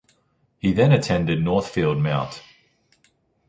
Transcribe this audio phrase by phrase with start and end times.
[0.57, 2.41] He then attended the Northfield Mt.